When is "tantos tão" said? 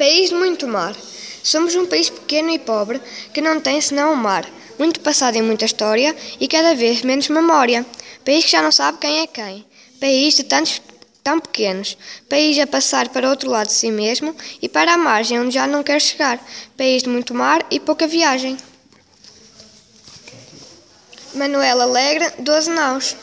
10.44-11.38